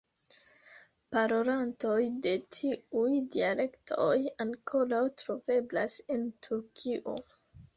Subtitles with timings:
[1.15, 1.97] Parolantoj
[2.27, 4.09] de tiuj dialektoj
[4.47, 7.17] ankoraŭ troveblas en Turkio.